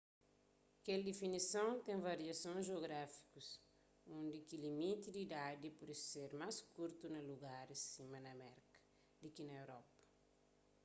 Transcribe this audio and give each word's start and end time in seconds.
kel 0.85 1.01
difinison 1.07 1.69
ten 1.85 1.99
variasons 2.09 2.65
jeográfikus 2.69 3.47
undi 4.17 4.39
ki 4.47 4.55
limiti 4.65 5.09
di 5.15 5.21
idadi 5.27 5.67
pode 5.79 5.95
ser 6.11 6.29
más 6.41 6.55
kurtu 6.73 7.05
na 7.11 7.21
lugaris 7.29 7.81
sima 7.91 8.19
na 8.25 8.33
merka 8.41 8.77
di 9.21 9.29
ki 9.35 9.43
na 9.45 9.53
europa 9.63 10.01